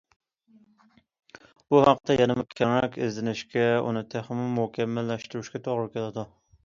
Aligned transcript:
بۇ 1.73 1.81
ھەقتە 1.83 2.15
يەنىمۇ 2.21 2.45
كەڭرەك 2.61 2.97
ئىزدىنىشكە، 3.07 3.67
ئۇنى 3.85 4.03
تېخىمۇ 4.15 4.49
مۇكەممەللەشتۈرۈشكە 4.59 5.63
توغرا 5.69 5.93
كېلىدۇ. 5.99 6.27